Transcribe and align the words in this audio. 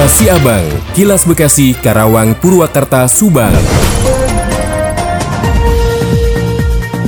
Kilas 0.00 0.16
Siabang, 0.16 0.66
Kilas 0.96 1.22
Bekasi, 1.28 1.76
Karawang, 1.76 2.32
Purwakarta, 2.40 3.04
Subang. 3.04 3.52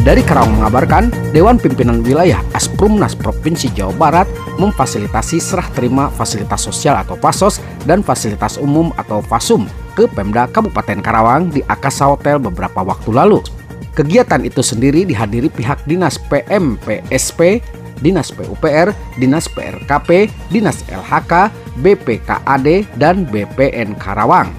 Dari 0.05 0.21
Karawang 0.21 0.61
mengabarkan, 0.61 1.09
Dewan 1.33 1.57
Pimpinan 1.57 2.05
Wilayah 2.05 2.45
Asprumnas 2.53 3.17
Provinsi 3.17 3.73
Jawa 3.73 3.97
Barat 3.97 4.29
memfasilitasi 4.61 5.41
serah 5.41 5.73
terima 5.73 6.13
fasilitas 6.13 6.69
sosial 6.69 7.01
atau 7.01 7.17
PASOS 7.17 7.65
dan 7.89 8.05
fasilitas 8.05 8.61
umum 8.61 8.93
atau 9.01 9.25
FASUM 9.25 9.65
ke 9.97 10.05
Pemda 10.13 10.45
Kabupaten 10.53 11.01
Karawang 11.01 11.49
di 11.49 11.65
Akasa 11.73 12.13
Hotel 12.13 12.37
beberapa 12.45 12.85
waktu 12.85 13.09
lalu. 13.09 13.41
Kegiatan 13.97 14.45
itu 14.45 14.61
sendiri 14.61 15.09
dihadiri 15.09 15.49
pihak 15.49 15.81
Dinas 15.89 16.21
PMPSP, 16.29 17.65
Dinas 18.03 18.35
PUPR, 18.35 18.91
Dinas 19.17 19.47
PRKP, 19.47 20.29
Dinas 20.51 20.83
LHK, 20.91 21.55
BPKAD, 21.81 22.99
dan 22.99 23.25
BPN 23.31 23.95
Karawang. 23.97 24.51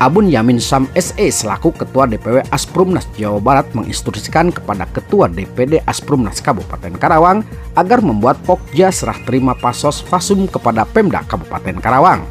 Abun 0.00 0.32
Yamin 0.32 0.56
Sam 0.56 0.88
SE 0.96 1.28
selaku 1.28 1.76
Ketua 1.76 2.08
DPW 2.08 2.40
Asprumnas 2.48 3.04
Jawa 3.20 3.36
Barat 3.36 3.68
menginstruksikan 3.76 4.48
kepada 4.48 4.88
Ketua 4.96 5.28
DPD 5.28 5.84
Asprumnas 5.84 6.40
Kabupaten 6.40 6.96
Karawang 6.96 7.44
agar 7.76 8.00
membuat 8.00 8.40
pokja 8.48 8.88
serah 8.88 9.20
terima 9.28 9.52
pasos 9.52 10.00
fasum 10.00 10.48
kepada 10.48 10.88
Pemda 10.88 11.20
Kabupaten 11.28 11.76
Karawang. 11.84 12.24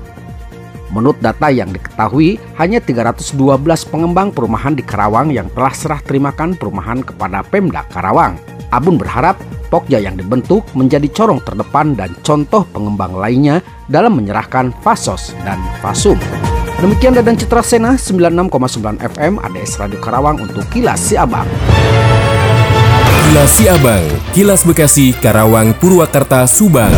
Menurut 0.89 1.21
data 1.21 1.53
yang 1.53 1.69
diketahui, 1.69 2.41
hanya 2.57 2.81
312 2.81 3.37
pengembang 3.85 4.33
perumahan 4.33 4.73
di 4.73 4.81
Karawang 4.81 5.29
yang 5.29 5.45
telah 5.53 5.69
serah 5.69 6.01
terimakan 6.01 6.57
perumahan 6.57 7.05
kepada 7.05 7.45
Pemda 7.45 7.85
Karawang. 7.93 8.41
Abun 8.69 9.01
berharap 9.01 9.41
Pokja 9.69 10.01
yang 10.01 10.17
dibentuk 10.17 10.65
menjadi 10.73 11.05
corong 11.13 11.45
terdepan 11.45 11.93
dan 11.93 12.17
contoh 12.25 12.65
pengembang 12.73 13.13
lainnya 13.13 13.61
dalam 13.85 14.17
menyerahkan 14.17 14.73
Fasos 14.81 15.37
dan 15.45 15.61
Fasum. 15.77 16.17
Demikian 16.81 17.13
Dadan 17.13 17.37
Citra 17.37 17.61
Sena 17.61 17.93
96,9 17.93 18.49
FM 18.97 19.37
ADS 19.37 19.77
Radio 19.77 20.01
Karawang 20.01 20.41
untuk 20.41 20.65
Kilas 20.73 20.97
Siabang. 20.97 21.45
Kilas 23.29 23.51
Siabang, 23.61 24.05
Kilas 24.33 24.65
Bekasi, 24.65 25.13
Karawang, 25.13 25.77
Purwakarta, 25.77 26.49
Subang. 26.49 26.89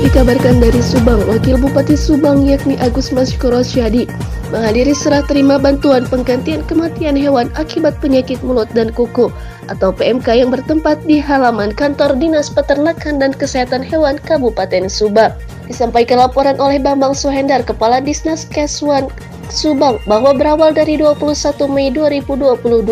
Dikabarkan 0.00 0.56
dari 0.56 0.80
Subang, 0.80 1.20
Wakil 1.28 1.60
Bupati 1.60 1.98
Subang 2.00 2.48
yakni 2.48 2.80
Agus 2.80 3.12
Masyukuro 3.12 3.60
Syadi 3.60 4.08
menghadiri 4.50 4.94
serah 4.94 5.26
terima 5.26 5.58
bantuan 5.58 6.06
penggantian 6.06 6.62
kematian 6.70 7.18
hewan 7.18 7.50
akibat 7.58 7.98
penyakit 7.98 8.38
mulut 8.46 8.70
dan 8.72 8.94
kuku 8.94 9.32
atau 9.66 9.90
PMK 9.90 10.46
yang 10.46 10.50
bertempat 10.54 11.02
di 11.02 11.18
halaman 11.18 11.74
kantor 11.74 12.14
Dinas 12.14 12.46
Peternakan 12.52 13.18
dan 13.18 13.34
Kesehatan 13.34 13.82
Hewan 13.82 14.22
Kabupaten 14.22 14.86
Subang. 14.86 15.34
Disampaikan 15.66 16.22
laporan 16.22 16.62
oleh 16.62 16.78
Bambang 16.78 17.10
Suhendar, 17.10 17.66
Kepala 17.66 17.98
Disnas 17.98 18.46
Keswan 18.46 19.10
Subang 19.50 19.98
bahwa 20.06 20.34
berawal 20.34 20.70
dari 20.74 20.98
21 20.98 21.26
Mei 21.70 21.90
2022 21.90 22.86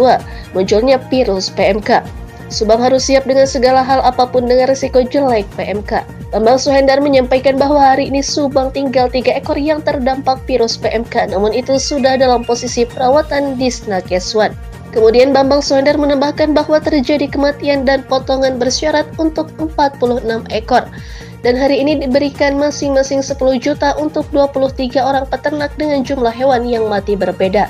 munculnya 0.54 0.98
virus 1.10 1.50
PMK. 1.54 2.23
Subang 2.52 2.80
harus 2.80 3.08
siap 3.08 3.24
dengan 3.24 3.48
segala 3.48 3.80
hal 3.80 4.04
apa 4.04 4.28
pun 4.28 4.44
dengan 4.44 4.68
risiko 4.68 5.00
jelek 5.00 5.48
PMK. 5.56 6.04
Bambang 6.34 6.60
Suhendar 6.60 6.98
menyampaikan 6.98 7.56
bahwa 7.56 7.80
hari 7.80 8.10
ini 8.10 8.20
Subang 8.20 8.74
tinggal 8.74 9.08
tiga 9.08 9.38
ekor 9.38 9.56
yang 9.56 9.80
terdampak 9.80 10.42
virus 10.44 10.76
PMK, 10.76 11.32
namun 11.32 11.54
itu 11.56 11.78
sudah 11.80 12.18
dalam 12.20 12.42
posisi 12.42 12.84
perawatan 12.84 13.56
di 13.56 13.70
Snakeswan. 13.70 14.52
Kemudian 14.94 15.34
Bambang 15.34 15.58
Suhendar 15.58 15.98
menambahkan 15.98 16.54
bahwa 16.54 16.78
terjadi 16.78 17.26
kematian 17.26 17.82
dan 17.82 18.06
potongan 18.06 18.62
bersyarat 18.62 19.10
untuk 19.18 19.50
46 19.58 20.46
ekor. 20.54 20.86
Dan 21.42 21.60
hari 21.60 21.82
ini 21.82 22.00
diberikan 22.00 22.56
masing-masing 22.56 23.20
10 23.20 23.36
juta 23.60 23.92
untuk 24.00 24.24
23 24.32 24.96
orang 25.02 25.28
peternak 25.28 25.74
dengan 25.76 26.00
jumlah 26.00 26.32
hewan 26.32 26.64
yang 26.64 26.88
mati 26.88 27.18
berbeda. 27.18 27.68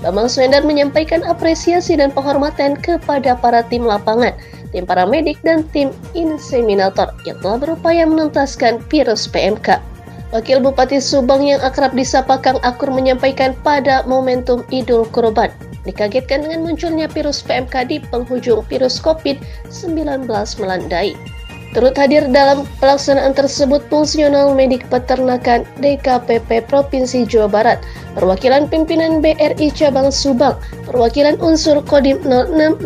Bambang 0.00 0.32
Suhendar 0.32 0.64
menyampaikan 0.64 1.20
apresiasi 1.28 1.96
dan 1.96 2.08
penghormatan 2.08 2.76
kepada 2.80 3.36
para 3.36 3.60
tim 3.68 3.84
lapangan 3.84 4.32
tim 4.70 4.86
paramedik 4.86 5.38
dan 5.42 5.66
tim 5.74 5.90
inseminator 6.14 7.10
yang 7.26 7.36
telah 7.42 7.58
berupaya 7.58 8.06
menuntaskan 8.06 8.80
virus 8.88 9.26
PMK. 9.26 9.82
Wakil 10.30 10.62
Bupati 10.62 11.02
Subang 11.02 11.42
yang 11.42 11.58
akrab 11.58 11.90
disapa 11.90 12.38
Kang 12.38 12.62
Akur 12.62 12.86
menyampaikan 12.86 13.50
pada 13.66 14.06
momentum 14.06 14.62
Idul 14.70 15.02
Kurban 15.10 15.50
dikagetkan 15.82 16.46
dengan 16.46 16.62
munculnya 16.70 17.10
virus 17.10 17.42
PMK 17.42 17.74
di 17.90 17.96
penghujung 17.98 18.62
virus 18.70 19.02
COVID-19 19.02 20.30
melandai. 20.62 21.18
Turut 21.70 21.94
hadir 21.94 22.26
dalam 22.34 22.66
pelaksanaan 22.82 23.30
tersebut 23.30 23.86
fungsional 23.86 24.58
medik 24.58 24.82
peternakan 24.90 25.62
DKPP 25.78 26.66
Provinsi 26.66 27.22
Jawa 27.22 27.46
Barat, 27.46 27.78
perwakilan 28.18 28.66
pimpinan 28.66 29.22
BRI 29.22 29.70
Cabang 29.70 30.10
Subang, 30.10 30.58
perwakilan 30.90 31.38
unsur 31.38 31.78
Kodim 31.86 32.18
0605 32.26 32.82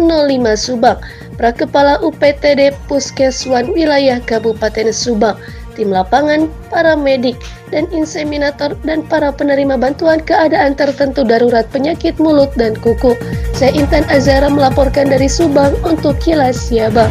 Subang, 0.60 1.00
Prakepala 1.40 1.96
UPTD 2.04 2.76
Puskeswan 2.84 3.72
Wilayah 3.72 4.20
Kabupaten 4.20 4.92
Subang, 4.92 5.40
tim 5.80 5.88
lapangan, 5.88 6.52
para 6.68 6.92
medik, 6.92 7.40
dan 7.72 7.88
inseminator 7.88 8.76
dan 8.84 9.00
para 9.08 9.32
penerima 9.32 9.80
bantuan 9.80 10.20
keadaan 10.20 10.76
tertentu 10.76 11.24
darurat 11.24 11.64
penyakit 11.72 12.20
mulut 12.20 12.52
dan 12.54 12.76
kuku. 12.76 13.16
Saya 13.56 13.72
Intan 13.72 14.04
Azara 14.12 14.52
melaporkan 14.52 15.08
dari 15.08 15.26
Subang 15.26 15.72
untuk 15.88 16.20
Kilas 16.20 16.68
Siabang. 16.68 17.10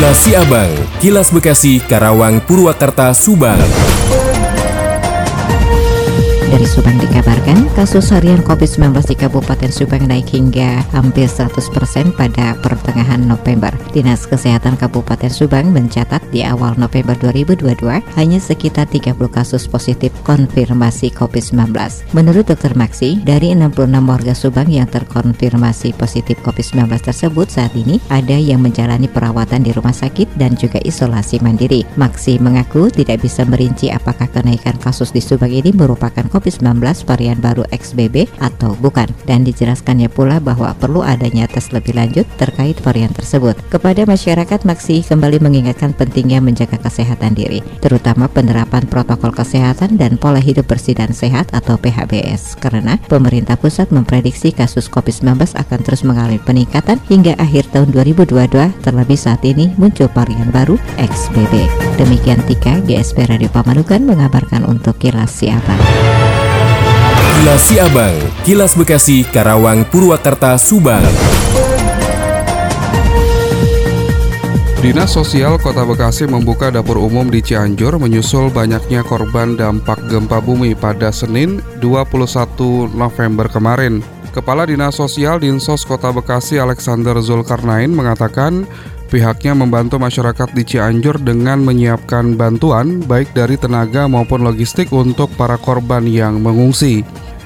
Kilas 0.00 0.24
Siabang, 0.24 0.72
Kilas 0.96 1.28
Bekasi, 1.28 1.76
Karawang, 1.76 2.40
Purwakarta, 2.48 3.12
Subang. 3.12 3.60
Dari 6.48 6.64
Subang 6.64 6.96
dikabarkan, 6.96 7.68
kasus 7.80 8.12
harian 8.12 8.44
COVID-19 8.44 8.92
di 9.08 9.16
Kabupaten 9.16 9.72
Subang 9.72 10.04
naik 10.04 10.36
hingga 10.36 10.84
hampir 10.92 11.24
100% 11.24 12.12
pada 12.12 12.52
pertengahan 12.60 13.24
November. 13.24 13.72
Dinas 13.96 14.28
Kesehatan 14.28 14.76
Kabupaten 14.76 15.32
Subang 15.32 15.72
mencatat 15.72 16.20
di 16.28 16.44
awal 16.44 16.76
November 16.76 17.16
2022 17.16 17.80
hanya 18.20 18.36
sekitar 18.36 18.84
30 18.84 19.16
kasus 19.32 19.64
positif 19.64 20.12
konfirmasi 20.28 21.08
COVID-19. 21.08 21.72
Menurut 22.12 22.52
Dr. 22.52 22.76
Maksi, 22.76 23.24
dari 23.24 23.56
66 23.56 23.72
warga 24.04 24.36
Subang 24.36 24.68
yang 24.68 24.84
terkonfirmasi 24.84 25.96
positif 25.96 26.36
COVID-19 26.44 26.84
tersebut 27.00 27.48
saat 27.48 27.72
ini 27.72 27.96
ada 28.12 28.36
yang 28.36 28.60
menjalani 28.60 29.08
perawatan 29.08 29.64
di 29.64 29.72
rumah 29.72 29.96
sakit 29.96 30.36
dan 30.36 30.52
juga 30.52 30.76
isolasi 30.84 31.40
mandiri. 31.40 31.88
Maksi 31.96 32.44
mengaku 32.44 32.92
tidak 32.92 33.24
bisa 33.24 33.48
merinci 33.48 33.88
apakah 33.88 34.28
kenaikan 34.28 34.76
kasus 34.76 35.16
di 35.16 35.24
Subang 35.24 35.48
ini 35.48 35.72
merupakan 35.72 36.28
COVID-19 36.28 36.76
varian 37.08 37.40
baru 37.40 37.69
XBB 37.70 38.28
atau 38.42 38.76
bukan 38.78 39.08
dan 39.24 39.42
dijelaskannya 39.42 40.10
pula 40.12 40.38
bahwa 40.38 40.74
perlu 40.76 41.00
adanya 41.02 41.48
tes 41.50 41.70
lebih 41.70 41.96
lanjut 41.96 42.26
terkait 42.36 42.76
varian 42.82 43.10
tersebut. 43.14 43.56
Kepada 43.72 44.04
masyarakat 44.04 44.62
Maksi 44.66 45.02
kembali 45.06 45.42
mengingatkan 45.42 45.96
pentingnya 45.96 46.38
menjaga 46.44 46.76
kesehatan 46.78 47.34
diri, 47.34 47.64
terutama 47.80 48.28
penerapan 48.28 48.84
protokol 48.86 49.32
kesehatan 49.32 49.96
dan 49.96 50.20
pola 50.20 50.38
hidup 50.38 50.68
bersih 50.68 50.94
dan 50.94 51.10
sehat 51.10 51.50
atau 51.56 51.80
PHBS 51.80 52.60
karena 52.60 53.00
pemerintah 53.08 53.56
pusat 53.56 53.88
memprediksi 53.94 54.52
kasus 54.52 54.90
COVID-19 54.92 55.56
akan 55.56 55.80
terus 55.80 56.02
mengalami 56.04 56.38
peningkatan 56.42 57.00
hingga 57.08 57.34
akhir 57.40 57.72
tahun 57.72 57.90
2022 57.94 58.84
terlebih 58.84 59.18
saat 59.18 59.42
ini 59.46 59.72
muncul 59.80 60.10
varian 60.12 60.50
baru 60.52 60.76
XBB. 61.00 61.66
Demikian 61.96 62.40
Tika 62.44 62.80
GSP 62.84 63.28
Radio 63.28 63.48
Pamanukan 63.52 64.02
mengabarkan 64.04 64.64
untuk 64.68 64.96
Kilas 65.00 65.32
Siapa. 65.32 66.19
Kilas 67.40 67.72
Siabang, 67.72 68.16
Kilas 68.44 68.76
Bekasi, 68.76 69.24
Karawang, 69.24 69.88
Purwakarta, 69.88 70.60
Subang. 70.60 71.00
Dinas 74.84 75.16
Sosial 75.16 75.56
Kota 75.56 75.88
Bekasi 75.88 76.28
membuka 76.28 76.68
dapur 76.68 77.00
umum 77.00 77.32
di 77.32 77.40
Cianjur 77.40 77.96
menyusul 77.96 78.52
banyaknya 78.52 79.00
korban 79.00 79.56
dampak 79.56 80.04
gempa 80.12 80.36
bumi 80.44 80.76
pada 80.76 81.08
Senin 81.08 81.64
21 81.80 82.92
November 82.92 83.48
kemarin. 83.48 84.04
Kepala 84.36 84.68
Dinas 84.68 85.00
Sosial 85.00 85.40
Dinsos 85.40 85.88
Kota 85.88 86.12
Bekasi 86.12 86.60
Alexander 86.60 87.16
Zulkarnain 87.24 87.88
mengatakan 87.88 88.68
pihaknya 89.08 89.56
membantu 89.56 89.96
masyarakat 89.96 90.52
di 90.52 90.60
Cianjur 90.60 91.16
dengan 91.16 91.64
menyiapkan 91.64 92.36
bantuan 92.36 93.00
baik 93.00 93.32
dari 93.32 93.56
tenaga 93.56 94.04
maupun 94.04 94.44
logistik 94.44 94.92
untuk 94.92 95.32
para 95.40 95.56
korban 95.56 96.04
yang 96.04 96.36
mengungsi. 96.44 97.00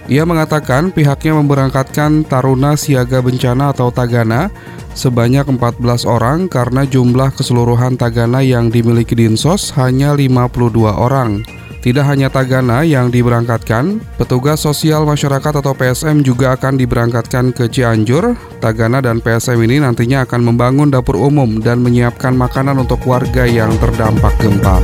Ia 0.04 0.28
mengatakan 0.28 0.92
pihaknya 0.92 1.32
memberangkatkan 1.40 2.28
Taruna 2.28 2.76
Siaga 2.76 3.24
Bencana 3.24 3.72
atau 3.72 3.88
Tagana 3.88 4.52
sebanyak 4.92 5.48
14 5.48 5.80
orang 6.04 6.44
karena 6.52 6.84
jumlah 6.84 7.32
keseluruhan 7.32 7.96
Tagana 7.96 8.44
yang 8.44 8.68
dimiliki 8.68 9.16
Dinsos 9.16 9.72
hanya 9.80 10.12
52 10.12 10.92
orang. 10.92 11.40
Tidak 11.80 12.00
hanya 12.00 12.32
Tagana 12.32 12.80
yang 12.80 13.12
diberangkatkan, 13.12 14.00
petugas 14.16 14.64
sosial 14.64 15.04
masyarakat 15.04 15.60
atau 15.60 15.76
PSM 15.76 16.24
juga 16.24 16.56
akan 16.56 16.80
diberangkatkan 16.80 17.52
ke 17.52 17.68
Cianjur. 17.68 18.36
Tagana 18.60 19.04
dan 19.04 19.20
PSM 19.20 19.60
ini 19.68 19.84
nantinya 19.84 20.24
akan 20.24 20.48
membangun 20.48 20.88
dapur 20.88 21.20
umum 21.20 21.60
dan 21.60 21.84
menyiapkan 21.84 22.32
makanan 22.32 22.80
untuk 22.80 23.04
warga 23.04 23.44
yang 23.44 23.68
terdampak 23.76 24.32
gempa. 24.40 24.80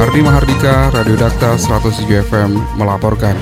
Ardi 0.00 0.20
Mahardika, 0.24 0.96
Radio 0.96 1.16
Dakta 1.16 1.60
107 1.60 2.08
FM 2.24 2.56
melaporkan. 2.80 3.36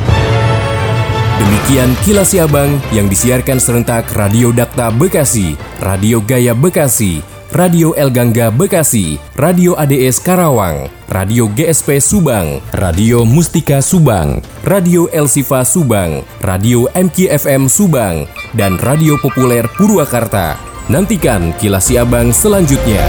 Demikian 1.36 1.92
kilas 2.00 2.32
Siabang 2.32 2.80
yang 2.96 3.12
disiarkan 3.12 3.60
serentak 3.60 4.08
Radio 4.16 4.56
Dakta 4.56 4.88
Bekasi, 4.88 5.52
Radio 5.84 6.24
Gaya 6.24 6.56
Bekasi, 6.56 7.20
Radio 7.52 7.92
El 7.92 8.08
Gangga 8.08 8.48
Bekasi, 8.48 9.20
Radio 9.36 9.76
ADS 9.76 10.16
Karawang, 10.24 10.88
Radio 11.12 11.46
GSP 11.52 12.00
Subang, 12.00 12.64
Radio 12.72 13.28
Mustika 13.28 13.84
Subang, 13.84 14.40
Radio 14.64 15.12
El 15.12 15.28
Sifa 15.28 15.60
Subang, 15.62 16.24
Radio 16.40 16.88
MKFM 16.96 17.68
Subang, 17.68 18.24
dan 18.56 18.80
Radio 18.80 19.20
Populer 19.20 19.68
Purwakarta. 19.76 20.56
Nantikan 20.88 21.52
kilas 21.60 21.92
Siabang 21.92 22.32
selanjutnya. 22.32 23.04